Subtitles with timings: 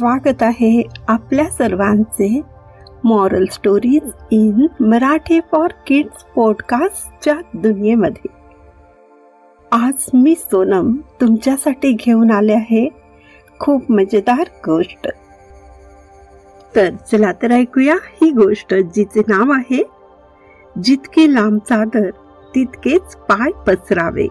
[0.00, 2.40] स्वागत आहे आपल्या सर्वांचे
[3.04, 8.30] moral stories in Marathi for kids पॉडकास्टच्या दुनियेमध्ये.
[9.72, 12.88] आज मी सोनम तुमच्यासाठी घेऊन आले आहे
[13.58, 15.08] खूप मजेदार गोष्ट.
[16.76, 19.82] तर चला तर ऐकूया ही गोष्ट जिचे नाव आहे
[20.82, 22.10] जितके लांब चादर
[22.54, 24.26] तितकेच पाय पसरावे.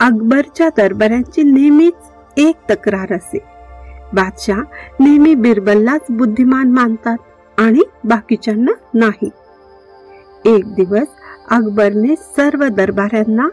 [0.00, 3.59] अकबरच्या दरबारांची नेहमीच एक तक्रार असे.
[4.14, 4.60] बादशाह
[5.00, 7.16] नेहमी बिरबललाच बुद्धिमान मानतात
[7.58, 9.30] आणि बाकीच्यांना नाही.
[10.44, 11.08] एक दिवस
[11.50, 13.48] अकबरने सर्व दरबाऱ्यांना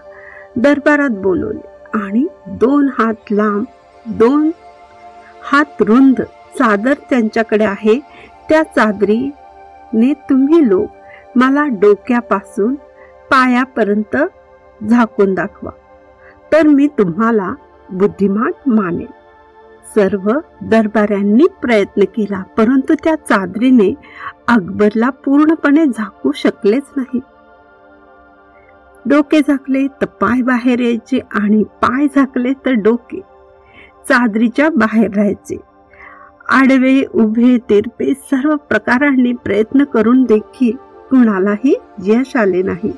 [0.55, 3.63] दरबारात बोलवले आणि दोन हात लांब
[4.05, 4.49] दोन
[5.51, 6.21] हात रुंद
[6.59, 7.99] चादर त्यांच्याकडे आहे.
[8.49, 10.89] त्या चादरीने तुम्ही लोक
[11.35, 12.75] मला डोक्यापासून
[13.31, 14.17] पायापर्यंत
[14.89, 15.71] झाकून दाखवा.
[16.51, 17.53] तर मी तुम्हाला
[17.89, 19.16] बुद्धिमान मानेल
[19.97, 20.31] सर्व
[20.61, 23.93] दरबाऱ्यांनी प्रयत्न केला परंतु त्या चादरीने
[24.47, 27.19] अकबरला पूर्णपणे झाकू शकलेच नाही.
[29.05, 33.21] डोके झाकले तर पाय बाहेर यायचे आणि पाय झाकले तर डोके.
[34.09, 35.57] चादरीच्या बाहेर राहायचे.
[36.49, 40.75] आडवे उभे तिरपे सर्व प्रकारांनी प्रयत्न करून देखील
[41.09, 42.93] कुणालाही यश आले नाही.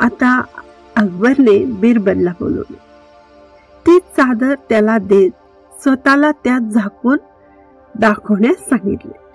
[0.00, 0.42] आता
[0.96, 2.78] अकबरने बिरबलला बोलवले.
[3.86, 5.30] ती चादर त्याला देत
[5.82, 7.18] स्वतःला त्यात झाकून
[7.98, 9.28] दाखवण्यास सांगितले.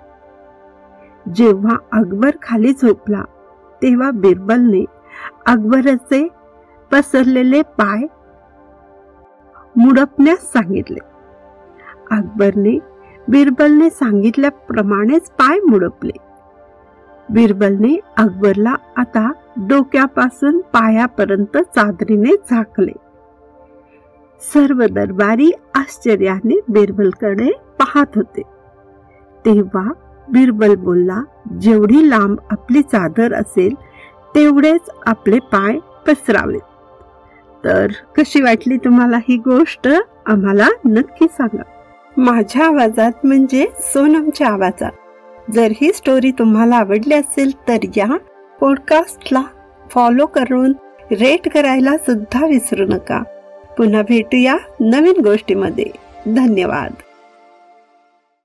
[1.34, 3.22] जेव्हा अकबर खाली झोपला
[3.82, 4.84] तेव्हा बिरबलने
[5.46, 6.28] अकबरचे
[6.92, 8.06] पसरलेले पाय
[9.76, 10.98] मुडपण्यास सांगितले.
[12.10, 12.78] अकबरने
[13.28, 16.16] बिरबलने सांगितल्याप्रमाणेच पाय मुडपले.
[17.30, 23.03] बिरबलने अकबरला आता डोक्यापासून पायापर्यंत चादरीने झाकले.
[24.52, 28.42] सर्व दरबारी आश्चर्याने बिरबलकडे पाहत होते.
[29.44, 29.92] तेव्हा
[30.28, 31.22] बिरबल बोलला
[31.60, 33.74] जेवढी लांब आपली चादर असेल
[34.34, 36.60] तेवढेच आपले पाय पसरावेत.
[37.64, 37.86] तर
[38.18, 39.88] कशी वाटली तुम्हाला ही गोष्ट?
[40.26, 41.62] आम्हाला नक्की सांगा.
[42.16, 44.92] माझ्या आवाजात म्हणजे सोनमच्या आवाजात.
[45.50, 48.16] जर ही स्टोरी तुम्हाला आवडली असेल तर या
[48.60, 49.42] पॉडकास्टला
[49.90, 50.72] फॉलो करून
[51.12, 53.22] रेट करायला सुद्धा विसरू नका.
[53.78, 55.84] पुन्हा भेटूया नवीन गोष्टीमध्ये.
[56.26, 56.92] धन्यवाद.